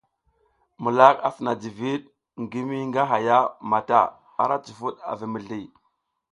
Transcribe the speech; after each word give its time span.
Mulak 0.81 1.15
a 1.27 1.29
sina 1.35 1.51
jiviɗ 1.61 2.01
ngi 2.41 2.59
mi 2.67 2.77
nga 2.89 3.01
haya 3.11 3.37
mata, 3.69 3.99
ara 4.41 4.55
cifud 4.65 4.95
a 5.09 5.11
vi 5.19 5.27
mizli. 5.33 5.61